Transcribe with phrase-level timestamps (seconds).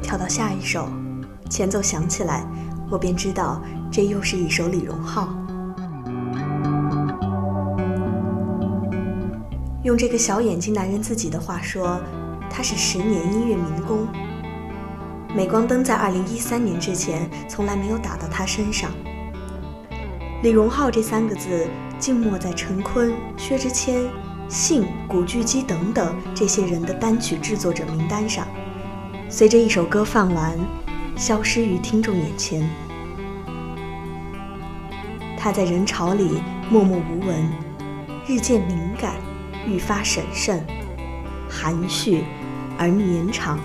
[0.00, 0.88] 跳到下一首，
[1.48, 2.46] 前奏响起来，
[2.90, 5.28] 我便知道这又是一首李荣浩。
[9.82, 12.00] 用这个小眼睛男人自己的话说，
[12.50, 14.06] 他是十年音乐民工。
[15.34, 18.90] 镁光灯在二零一三年之前从来没有打到他身上。
[20.42, 21.66] 李荣浩这三个字
[21.98, 24.10] 静默在陈坤、薛之谦、
[24.48, 28.46] 信、古巨基等等这些人的单曲制作者名单上，
[29.32, 30.58] 随着一首歌放完，
[31.16, 32.68] 消失于听众眼前。
[35.38, 37.48] 他在人潮里默默无闻，
[38.26, 39.14] 日渐敏感，
[39.64, 40.66] 愈发审慎、
[41.48, 42.24] 含蓄
[42.76, 43.56] 而绵长。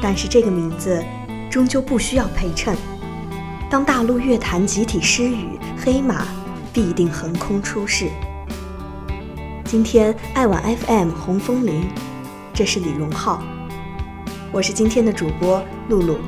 [0.00, 1.04] 但是这个名字
[1.50, 2.74] 终究不需要陪衬。
[3.68, 6.26] 当大陆乐坛集体失语，黑马
[6.72, 8.08] 必定横空出世。
[9.64, 11.88] 今天爱晚 FM 红枫林，
[12.54, 13.42] 这是李荣浩，
[14.52, 16.18] 我是今天的主播露露。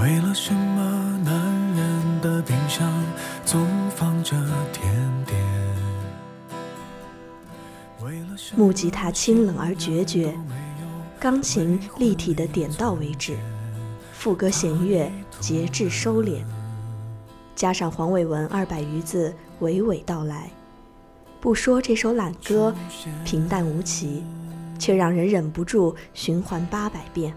[0.00, 1.55] 为了什么难
[2.20, 2.92] 的冰箱
[3.44, 4.36] 总放着
[4.72, 5.36] 甜点？
[8.54, 10.34] 木吉他清冷而决绝，
[11.18, 13.36] 钢琴立体的点到为止，
[14.12, 16.44] 副歌弦乐节制收敛，
[17.54, 20.50] 加上黄伟文二百余字娓娓道来，
[21.40, 22.74] 不说这首懒歌
[23.24, 24.22] 平淡无奇，
[24.78, 27.34] 却让人忍不住循环八百遍。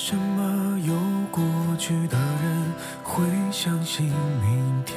[0.00, 0.94] 什么有
[1.30, 1.44] 过
[1.76, 4.96] 去的人会相信明天？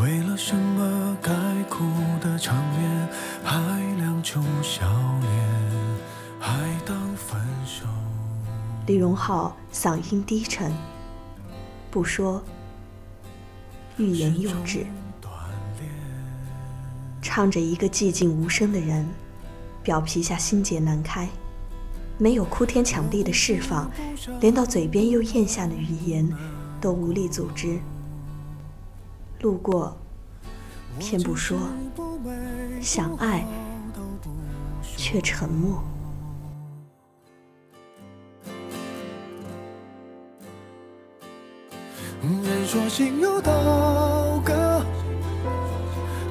[0.00, 1.30] 为了什么该
[1.68, 1.84] 哭
[2.20, 3.08] 的场面
[3.44, 3.60] 还
[3.98, 4.84] 亮出笑
[5.20, 5.30] 脸，
[6.40, 7.86] 还当分手？
[8.86, 10.72] 李荣浩嗓音低沉，
[11.90, 12.42] 不说，
[13.98, 14.86] 欲言又止，
[17.20, 19.06] 唱着一个寂静无声的人，
[19.82, 21.28] 表皮下心结难开。
[22.18, 23.90] 没有哭天抢地的释放，
[24.40, 26.28] 连到嘴边又咽下的语言
[26.80, 27.78] 都无力组织。
[29.40, 29.96] 路过，
[30.98, 31.56] 偏不说；
[32.80, 33.44] 想爱，
[34.96, 35.82] 却沉默。
[42.22, 44.84] 人说心有刀割，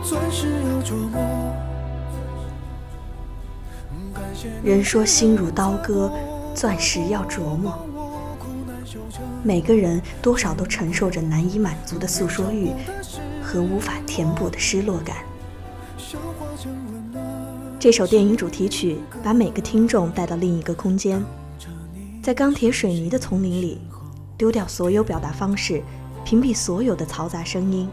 [0.03, 1.50] 钻石要琢磨。
[4.63, 6.11] 人说心如刀割，
[6.53, 7.77] 钻石要琢磨。
[9.43, 12.71] 每个人多少都承受着难以满足的诉说欲
[13.41, 15.17] 和无法填补的失落感。
[17.79, 21.23] 这首电影主题曲把每个听众带到另一个空间，
[22.21, 23.81] 在钢铁水泥的丛林里，
[24.37, 25.81] 丢掉所有表达方式，
[26.23, 27.89] 屏蔽所有的嘈杂声音。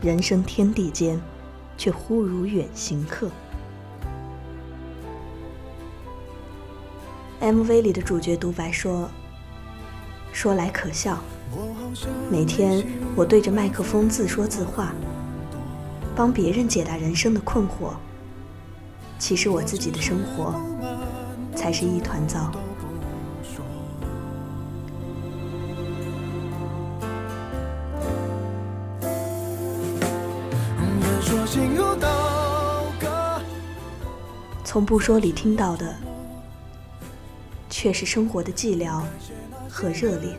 [0.00, 1.20] 人生天地间，
[1.76, 3.28] 却忽如远行客。
[7.40, 9.08] MV 里的主角独白说
[10.30, 11.18] ：“说来可笑，
[12.30, 12.86] 每天
[13.16, 14.92] 我对着麦克风自说自话，
[16.14, 17.94] 帮别人解答人生的困惑。
[19.18, 20.54] 其实我自己的生活
[21.56, 22.52] 才是一团糟。”
[34.62, 36.09] 从不说里听到的。
[37.82, 39.00] 却是生活的寂寥
[39.66, 40.36] 和热烈。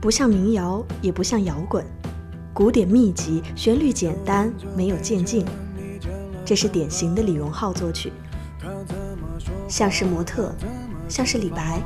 [0.00, 1.86] 不像民谣，也不像摇滚，
[2.52, 5.46] 古典密集，旋律简单，没有渐进。
[6.44, 8.12] 这是典型的李荣浩作曲。
[9.68, 10.54] 像是模特，
[11.08, 11.80] 像是李白，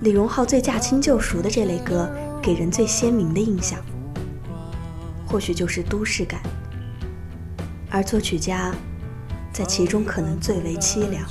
[0.00, 2.10] 李荣浩最驾轻就熟的这类歌，
[2.42, 3.78] 给人最鲜明的印象，
[5.26, 6.40] 或许就是都市感，
[7.90, 8.74] 而作曲家
[9.52, 11.26] 在其中可能最为凄凉。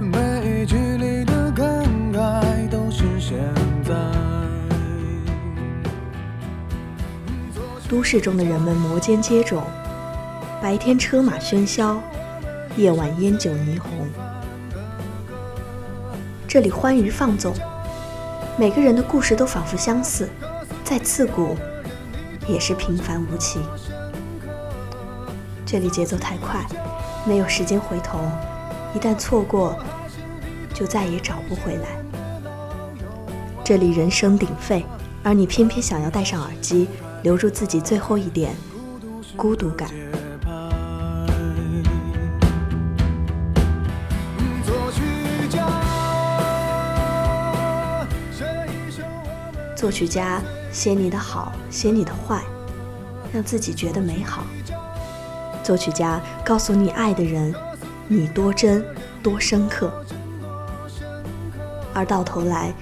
[0.00, 1.66] 每一句里的感
[2.12, 3.38] 慨都是现
[7.92, 9.60] 都市中的人们摩肩接踵，
[10.62, 12.00] 白天车马喧嚣，
[12.74, 14.08] 夜晚烟酒霓虹。
[16.48, 17.52] 这里欢愉放纵，
[18.56, 20.26] 每个人的故事都仿佛相似，
[20.82, 21.54] 再刺骨，
[22.48, 23.60] 也是平凡无奇。
[25.66, 26.64] 这里节奏太快，
[27.26, 28.20] 没有时间回头，
[28.94, 29.76] 一旦错过，
[30.72, 31.88] 就再也找不回来。
[33.62, 34.82] 这里人声鼎沸，
[35.22, 36.88] 而你偏偏想要戴上耳机，
[37.22, 38.54] 留住自己最后一点
[39.36, 39.88] 孤独感。
[49.76, 50.40] 作曲家
[50.70, 52.40] 写你的好，写你的坏，
[53.32, 54.44] 让自己觉得美好。
[55.62, 57.52] 作曲家告诉你爱的人，
[58.06, 58.84] 你多真
[59.22, 59.92] 多深刻，
[61.92, 62.72] 而到头来，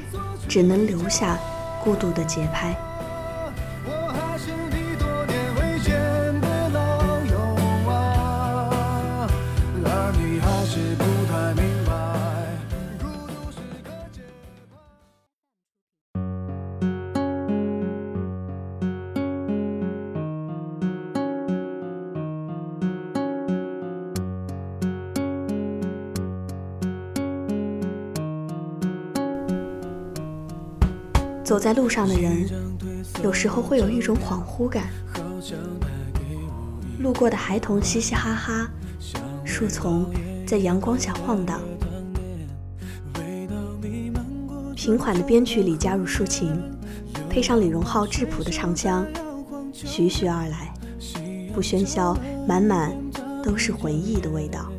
[0.46, 1.38] 只能留下
[1.82, 2.76] 孤独的节拍。
[31.50, 32.48] 走在路上的人，
[33.24, 34.84] 有时候会有一种恍惚感。
[37.00, 38.70] 路过的孩童嘻嘻哈哈，
[39.44, 40.06] 树丛
[40.46, 41.60] 在阳光下晃荡。
[44.76, 46.56] 平缓的编曲里加入竖琴，
[47.28, 49.04] 配上李荣浩质朴的唱腔，
[49.72, 50.72] 徐徐而来，
[51.52, 52.16] 不喧嚣，
[52.46, 52.94] 满满
[53.42, 54.70] 都是回忆的味道。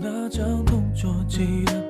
[0.00, 1.81] 那张同桌寄的明信片，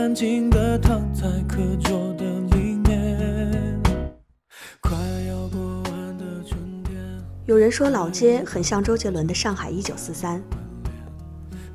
[0.00, 2.00] 安静的躺在课桌。
[7.44, 10.38] 有人说老街很像周杰伦的《上海一九四三》，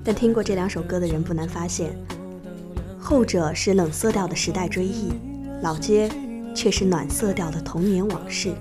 [0.04, 1.96] 但听过这两首歌的人不难发现，
[2.98, 5.12] 后者是冷色调的时代追忆，
[5.62, 6.10] 老街
[6.56, 8.56] 却是暖色调的童年往事。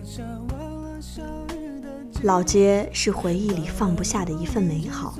[2.24, 5.14] 老街是回忆里放不下的一份美好，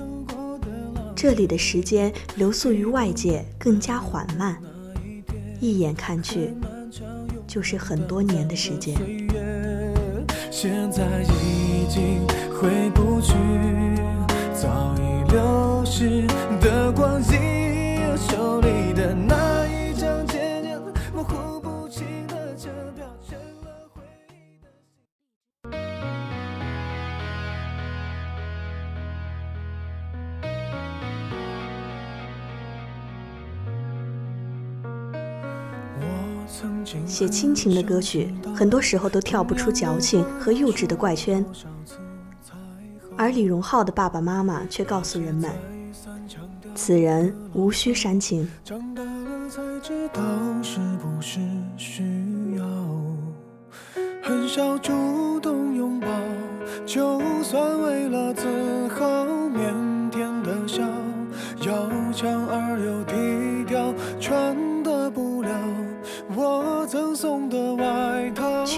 [1.25, 4.61] 这里的时间流速于外界更加缓慢，
[5.59, 6.53] 一眼看去
[7.47, 8.95] 就是很多年的时间。
[10.51, 12.21] 现在已经
[12.53, 13.33] 回不去
[14.53, 16.27] 早已流逝
[37.15, 41.47] 写亲情的歌曲很多时候都跳不出矫情和幼稚的怪圈，
[43.17, 45.49] 而李荣浩的爸爸妈妈却告诉人们，
[46.75, 48.51] 此人无需煽情。
[54.21, 54.93] 很少就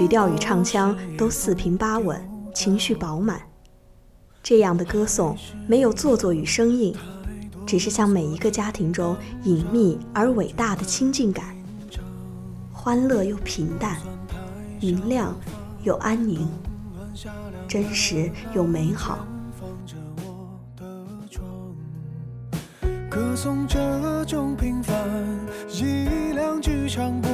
[0.06, 2.20] 调与唱腔都四平八稳，
[2.54, 3.40] 情绪饱满。
[4.42, 5.36] 这样的歌颂
[5.66, 6.94] 没有做作与生硬，
[7.66, 11.56] 只是向每一个家庭中隐秘而伟大的亲近感。
[12.72, 13.98] 欢乐又平淡，
[14.80, 15.34] 明亮
[15.82, 16.46] 又安宁，
[17.66, 19.26] 真实又美好。
[23.10, 24.94] 歌颂这种平凡，
[25.68, 27.28] 一两句唱不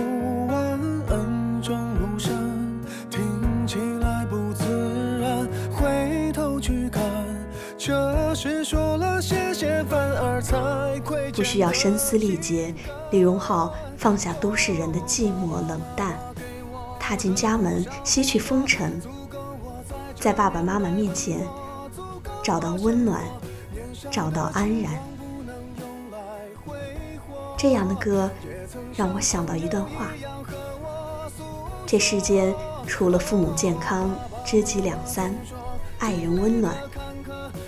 [11.34, 12.74] 不需要声嘶力竭，
[13.10, 16.18] 李荣浩放下都市人的寂寞冷淡，
[17.00, 19.00] 踏进家门吸去风尘，
[20.14, 21.46] 在爸爸妈妈面前
[22.42, 23.22] 找到温暖，
[24.10, 24.92] 找到安然。
[27.56, 28.30] 这样的歌
[28.94, 30.08] 让我想到一段话：
[31.86, 32.54] 这世间
[32.86, 34.10] 除了父母健康、
[34.44, 35.34] 知己两三、
[35.98, 36.74] 爱人温暖，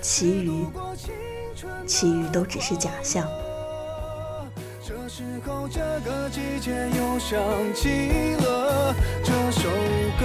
[0.05, 0.67] 其余。
[1.87, 3.27] 其余都只是假象。
[4.87, 7.41] 这时候，这个季节又想
[7.75, 8.95] 起了
[9.25, 9.71] 这首
[10.21, 10.25] 歌。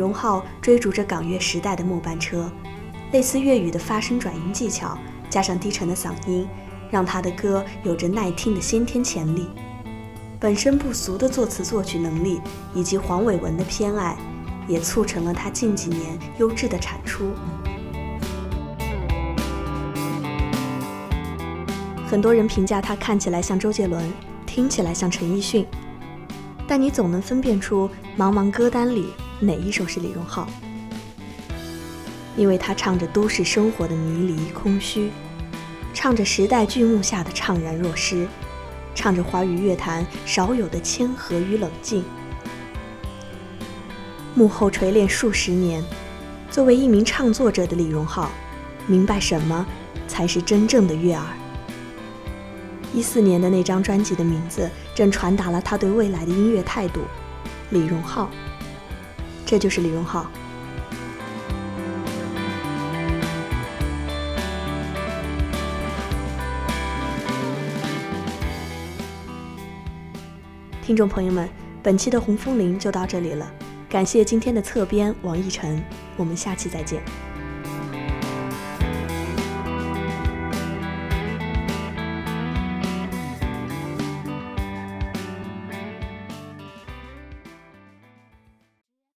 [0.00, 2.50] 荣浩追逐着港乐时代的末班车，
[3.12, 4.96] 类似粤语的发声转音技巧，
[5.28, 6.48] 加上低沉的嗓音，
[6.90, 9.50] 让他的歌有着耐听的先天潜力。
[10.40, 12.40] 本身不俗的作词作曲能力，
[12.74, 14.16] 以及黄伟文的偏爱，
[14.66, 17.32] 也促成了他近几年优质的产出。
[22.08, 24.10] 很多人评价他看起来像周杰伦，
[24.46, 25.66] 听起来像陈奕迅，
[26.66, 30.46] 但你总能分辨出茫茫歌单里哪一首是李荣浩，
[32.36, 35.10] 因为他唱着都市生活的迷离空虚，
[35.94, 38.28] 唱着时代剧目下的怅然若失。
[38.94, 42.04] 唱着华语乐坛少有的谦和与冷静，
[44.34, 45.82] 幕后锤炼数十年，
[46.50, 48.30] 作为一名唱作者的李荣浩，
[48.86, 49.64] 明白什么
[50.06, 51.24] 才是真正的悦耳。
[52.92, 57.00] 一四年的那张专辑的名字，正传达了他对未来的音乐态度。
[57.70, 58.28] 李荣浩，
[59.50, 60.30] 这就是李荣浩。
[70.80, 71.48] 听众朋友们，
[71.82, 73.52] 本期的红枫林就到这里了，
[73.88, 75.82] 感谢今天的侧边王奕晨，
[76.16, 77.02] 我们下期再见。